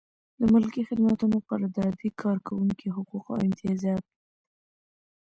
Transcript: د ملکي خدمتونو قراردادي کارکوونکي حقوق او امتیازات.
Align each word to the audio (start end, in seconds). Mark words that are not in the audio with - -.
د 0.39 0.41
ملکي 0.53 0.81
خدمتونو 0.89 1.35
قراردادي 1.49 2.09
کارکوونکي 2.21 2.87
حقوق 2.95 3.25
او 3.33 3.37
امتیازات. 3.47 4.03